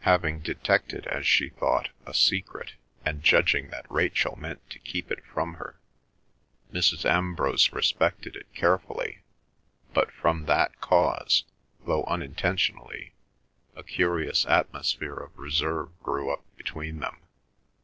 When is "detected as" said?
0.40-1.28